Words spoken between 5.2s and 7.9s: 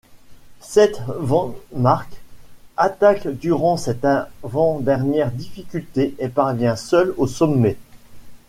difficulté et parvient seul au sommet.